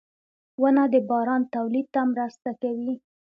[0.61, 2.93] •ونه د باران تولید ته مرسته کوي.